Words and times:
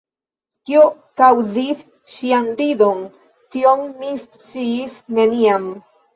Kio 0.69 0.85
kaŭzis 1.21 1.83
ŝian 2.13 2.49
ridon, 2.63 3.05
tion 3.59 3.85
mi 4.01 4.11
sciis 4.25 4.99
neniam. 5.21 5.71